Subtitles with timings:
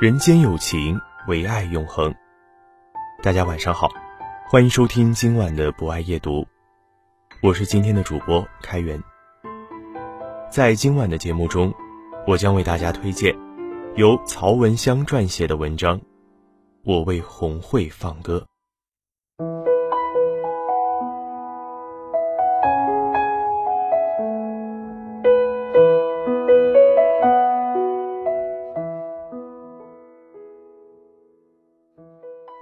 [0.00, 0.96] 人间有情，
[1.26, 2.14] 唯爱永恒。
[3.20, 3.88] 大家晚上好，
[4.48, 6.46] 欢迎收听今晚的博爱夜读，
[7.42, 9.02] 我是今天的主播开源。
[10.48, 11.74] 在今晚的节目中，
[12.28, 13.36] 我将为大家推荐
[13.96, 15.98] 由曹文香撰写的文章
[16.84, 18.46] 《我为红会放歌》。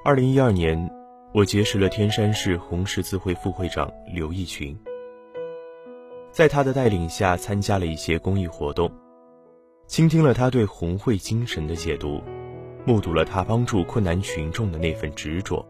[0.07, 0.89] 二零一二年，
[1.35, 4.79] 我结识了天山市红十字会副会长刘义群。
[6.31, 8.89] 在他的带领下，参加了一些公益活动，
[9.89, 12.23] 倾听了他对红会精神的解读，
[12.85, 15.67] 目睹了他帮助困难群众的那份执着，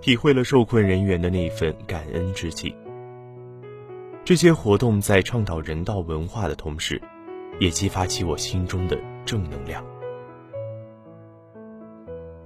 [0.00, 2.74] 体会了受困人员的那份感恩之情。
[4.24, 6.98] 这些活动在倡导人道文化的同时，
[7.60, 9.84] 也激发起我心中的正能量。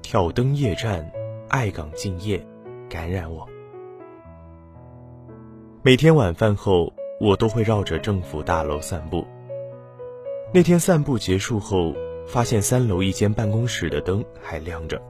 [0.08, 1.04] 挑灯夜战，
[1.48, 2.40] 爱岗敬业，
[2.88, 3.44] 感染我。
[5.82, 9.26] 每天晚饭后，我都会绕着政府大楼散步。
[10.54, 11.92] 那天散步结束后，
[12.24, 15.02] 发现三楼一间办公室的灯还亮着。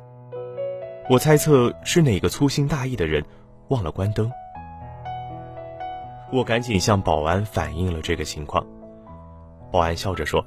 [1.10, 3.22] 我猜测是哪个粗心大意的人
[3.68, 4.32] 忘了关灯。
[6.32, 8.66] 我赶紧向保安反映了这个情况。
[9.70, 10.42] 保安笑着说：“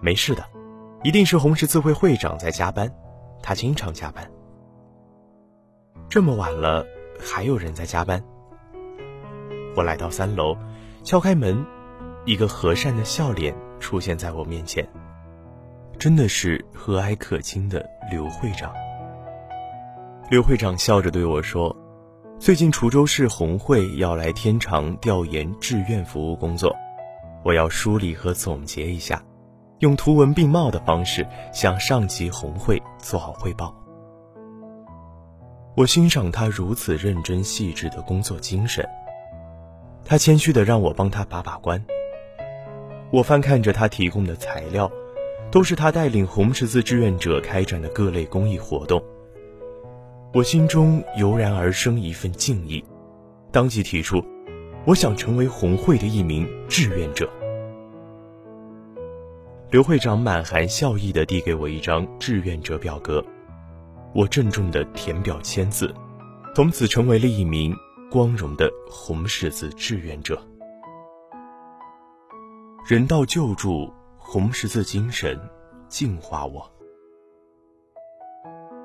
[0.00, 0.42] 没事的，
[1.02, 2.90] 一定是红十字会会长在加班。”
[3.46, 4.26] 他经常加班，
[6.08, 6.82] 这么晚了
[7.20, 8.24] 还有人在加班。
[9.76, 10.56] 我来到三楼，
[11.02, 11.62] 敲开门，
[12.24, 14.88] 一个和善的笑脸出现在我面前，
[15.98, 18.72] 真的是和蔼可亲的刘会长。
[20.30, 21.76] 刘会长笑着对我说
[22.40, 26.74] ：“最近滁州市红会要来天长调研志愿服务工作，
[27.44, 29.22] 我要梳理和总结一下。”
[29.84, 33.76] 用图文并茂的方式向上级红会做好汇报。
[35.76, 38.82] 我欣赏他如此认真细致的工作精神。
[40.02, 41.84] 他谦虚的让我帮他把把关。
[43.10, 44.90] 我翻看着他提供的材料，
[45.50, 49.04] 都是他带领红十字志愿者开展的各类公益活动。
[50.32, 52.82] 我心中油然而生一份敬意，
[53.52, 54.24] 当即提出，
[54.86, 57.28] 我想成为红会的一名志愿者。
[59.74, 63.20] 刘会长满含笑意地递给我一张志愿者表格，
[64.14, 65.92] 我郑重地填表签字，
[66.54, 67.74] 从此成为了一名
[68.08, 70.40] 光荣的红十字志愿者。
[72.86, 75.36] 人道救助，红十字精神
[75.88, 76.72] 净化我。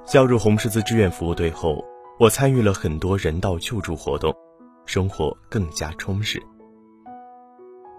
[0.08, 1.86] 加入红十字志愿服务队后，
[2.20, 4.36] 我参与了很多人道救助活动，
[4.88, 6.42] 生活更加充实。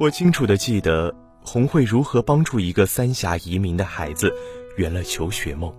[0.01, 1.15] 我清楚地记得。
[1.43, 4.33] 红会如何帮助一个三峡移民的孩子
[4.77, 5.75] 圆了求学梦？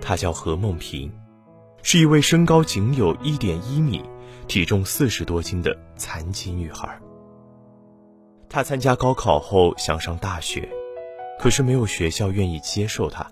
[0.00, 1.12] 她叫何梦萍，
[1.82, 4.02] 是一位身高仅有一点一米、
[4.46, 6.98] 体重四十多斤的残疾女孩。
[8.48, 10.68] 她参加高考后想上大学，
[11.38, 13.26] 可是没有学校愿意接受她。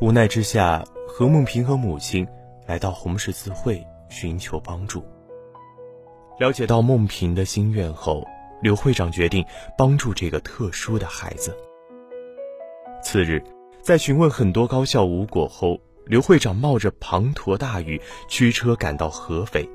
[0.00, 2.26] 无奈之下，何梦萍和母亲
[2.66, 5.04] 来到红十字会寻求帮助。
[6.38, 8.24] 了解到梦萍的心愿后。
[8.60, 9.44] 刘会长决定
[9.76, 11.56] 帮助这个特殊的孩子。
[13.02, 13.42] 次日，
[13.80, 19.68] 在询问很多高校无果后，刘会长冒着滂沱大雨驱车赶到合肥，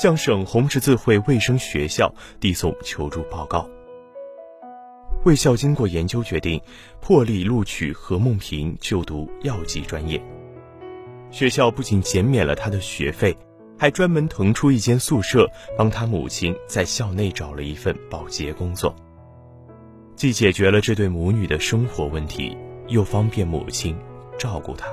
[0.00, 3.68] 向省红十字会卫生学校递送求助报告。
[5.24, 6.60] 卫校经过研究，决定
[7.00, 10.20] 破例录取何梦萍就读药剂专业。
[11.30, 13.34] 学校不仅减免了他的学费。
[13.82, 18.94] 还专门腾出一间宿舍，帮他母亲在校内找了一份保洁工作，
[20.14, 22.56] 既解决了这对母女的生活问题，
[22.86, 23.98] 又方便母亲
[24.38, 24.86] 照顾他。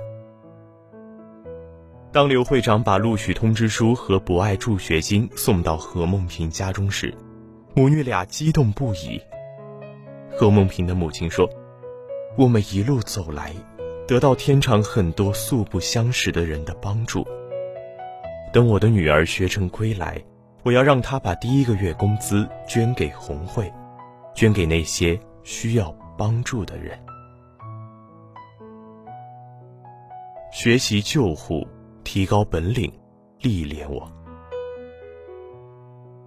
[2.12, 7.15] 当刘会长把录取通知书和博爱助学金送到何梦萍家中时，
[7.75, 9.21] 母女俩激动不已。
[10.31, 11.47] 何梦萍的母亲说
[12.35, 13.53] ：“我们一路走来，
[14.07, 17.24] 得到天长很多素不相识的人的帮助。
[18.51, 20.23] 等我的女儿学成归来，
[20.63, 23.71] 我要让她把第一个月工资捐给红会，
[24.35, 26.97] 捐给那些需要帮助的人。
[30.51, 31.67] 学习救护。”
[32.05, 32.91] 提高本领，
[33.39, 34.11] 历练我，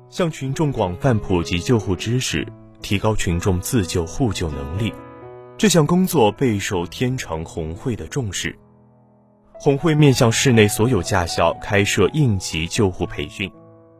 [0.08, 2.46] 向群众广泛普及救护知识，
[2.80, 4.94] 提高群众自救互救能力。
[5.58, 8.56] 这项工作备受天长红会的重视。
[9.64, 13.48] 红会面向市内所有驾校开设应急救护培训，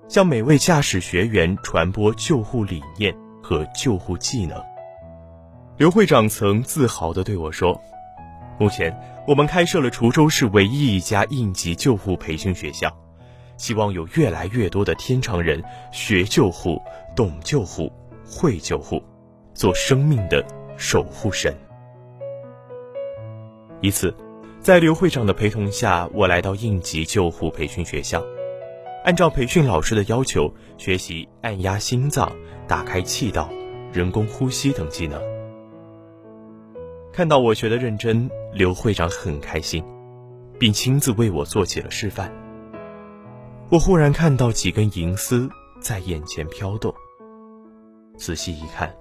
[0.09, 4.61] 向每位驾驶学员传播救护理念和救护技能。
[5.77, 7.81] 刘会长曾自豪地对我说。
[8.59, 8.93] 目前，
[9.25, 12.93] 我们开设了滁州市唯一一家应急救护培训学校，
[13.57, 15.63] 希望有越来越多的天长人
[15.93, 16.83] 学救护、
[17.15, 17.89] 懂救护、
[18.27, 19.01] 会救护，
[19.55, 20.45] 做生命的
[20.77, 21.57] 守护神。
[23.81, 24.13] 一次，
[24.63, 28.25] 在刘会长的陪同下，我来到应急救护培训学校，
[29.05, 32.31] 按照培训老师的要求学习按压心脏、
[32.69, 33.51] 打开气道、
[33.93, 35.21] 人工呼吸等技能。
[37.13, 39.85] 看到我学的认真，刘会长很开心，
[40.61, 42.33] 并亲自为我做起了示范。
[43.69, 45.51] 我忽然看到几根银丝
[45.81, 46.95] 在眼前飘动，
[48.17, 48.95] 仔细一看，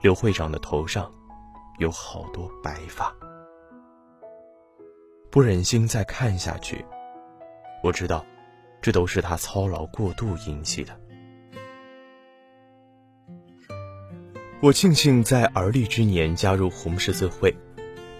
[0.00, 1.08] 刘会长的头上
[1.78, 3.14] 有好多白发。
[5.32, 6.84] 不忍心再看下去，
[7.82, 8.26] 我知道，
[8.82, 10.94] 这都是他操劳过度引起的。
[14.60, 17.50] 我庆幸在而立之年加入红十字会，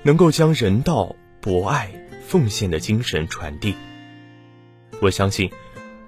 [0.02, 1.92] 能够将人道、博爱、
[2.26, 3.76] 奉献的精神传递。
[5.02, 5.52] 我相信，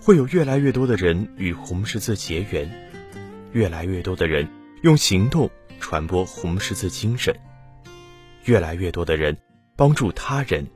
[0.00, 2.67] 会有越来越多的人与红十字结缘，
[3.53, 4.49] 越来越多的人
[4.83, 5.50] 用行动
[5.81, 7.39] 传播红十字精神，
[8.47, 9.37] 越来越多的人
[9.77, 10.67] 帮助他人，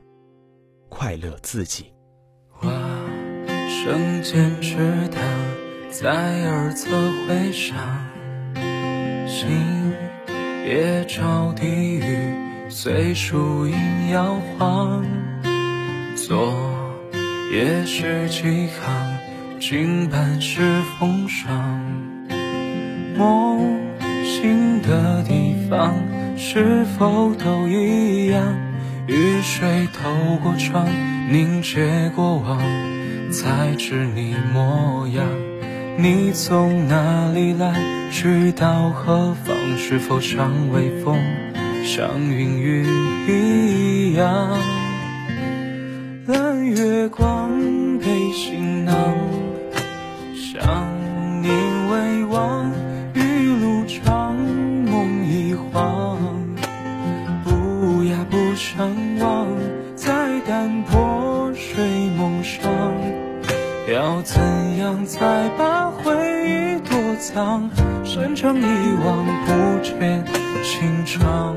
[0.99, 1.93] 快乐自己。
[2.59, 2.69] 我
[3.69, 4.75] 生坚持
[5.07, 5.17] 的
[5.89, 6.09] 在
[6.45, 6.89] 儿侧
[7.25, 7.77] 会上。
[9.25, 9.47] 心
[10.67, 12.33] 也朝地狱，
[12.67, 15.05] 随树影摇晃。
[16.17, 16.53] 昨
[17.53, 19.17] 夜是几行，
[19.57, 21.81] 今半是风霜。
[23.17, 23.79] 梦
[24.25, 25.95] 醒的地方
[26.37, 28.68] 是否都一样？
[29.09, 30.85] 雨水透过窗，
[31.31, 32.61] 凝结过往，
[33.31, 35.25] 才知你模样。
[35.97, 37.73] 你从哪里来？
[38.11, 39.55] 去到何方？
[39.77, 41.17] 是否像微风，
[41.83, 42.85] 像云雨
[43.27, 44.57] 一样？
[46.27, 47.49] 蓝月光
[47.99, 48.95] 背行囊，
[63.99, 64.41] 要怎
[64.77, 66.13] 样才把回
[66.47, 67.69] 忆躲藏？
[68.05, 68.63] 深藏遗
[69.03, 70.23] 忘，不见
[70.63, 71.53] 情长。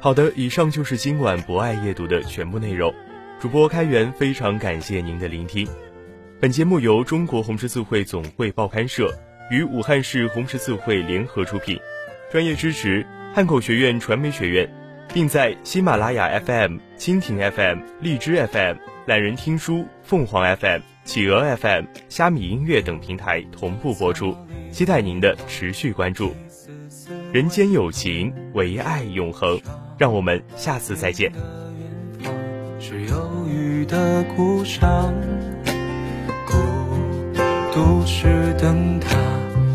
[0.00, 2.92] 好的，以上就是今晚博爱夜读的全部内容。
[3.38, 5.68] 主播开源非常感谢您的聆听。
[6.40, 9.16] 本节目由中国红十字会总会报刊社
[9.52, 11.78] 与武汉市红十字会联合出品，
[12.32, 14.68] 专业支持汉口学院传媒学院。
[15.12, 18.76] 并在喜马拉雅 FM、蜻蜓 FM、荔枝 FM、
[19.06, 24.34] 懒人听书、凤凰 FM、企鹅 FM、虾米音乐等平台同步播出，
[24.72, 26.34] 期待您的持续关注。
[27.32, 29.60] 人间有情，唯爱永恒。
[29.96, 31.30] 让我们下次再见。
[32.80, 35.14] 是忧郁的故乡，
[36.44, 36.56] 孤
[37.72, 39.16] 独是灯塔，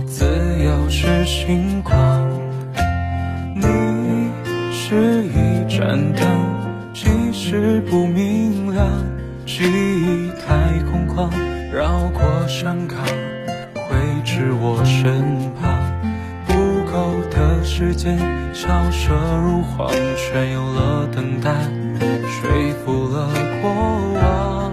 [0.06, 0.26] 自
[0.62, 2.09] 由是星光。
[5.90, 6.24] 一盏灯，
[6.94, 8.86] 即使不明亮，
[9.44, 11.32] 记忆太空旷，
[11.74, 13.00] 绕过山岗，
[13.74, 15.26] 回至我身
[15.60, 15.74] 旁。
[16.46, 16.54] 不
[16.92, 18.20] 够的时间，
[18.54, 21.56] 消舍如荒，却有了等待，
[22.22, 22.52] 说
[22.86, 23.28] 服了
[23.64, 23.72] 过
[24.22, 24.72] 往。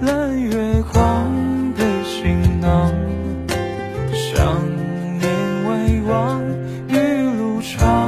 [0.00, 1.30] 蓝月光
[1.76, 2.90] 背行囊。
[4.32, 4.50] 才把
[5.68, 5.68] 回
[6.88, 6.96] 忆
[7.36, 7.99] 躲藏。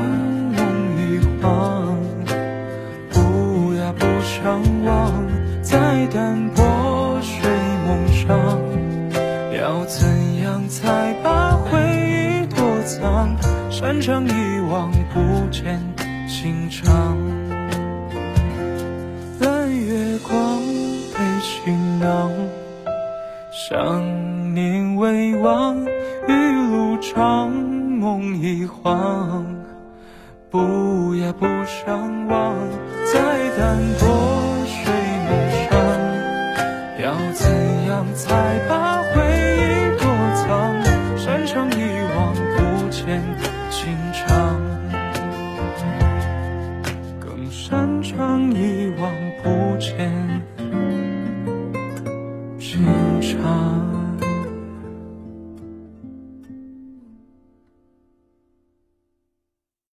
[14.03, 15.81] 成一忘不见
[16.27, 17.17] 情长。
[19.39, 20.59] 蓝月光，
[21.15, 22.29] 背行囊，
[23.53, 25.77] 想念未忘，
[26.27, 26.33] 雨
[26.73, 29.47] 路长，梦已黄。
[30.51, 32.57] 不呀不上望，
[33.07, 33.21] 在
[33.57, 34.09] 淡泊
[34.67, 34.93] 水
[35.29, 35.31] 面
[35.71, 35.79] 上，
[37.05, 38.82] 要怎样才把？